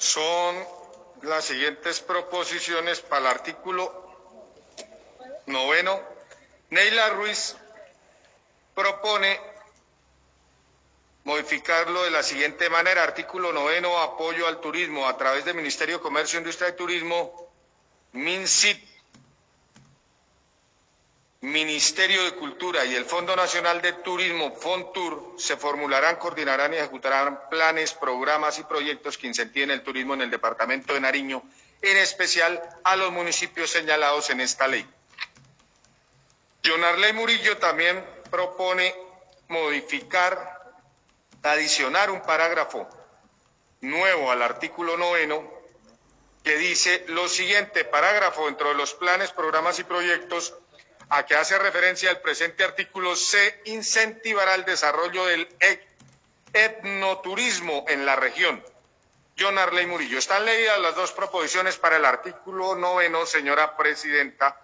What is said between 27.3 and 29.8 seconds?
planes, programas y proyectos que incentiven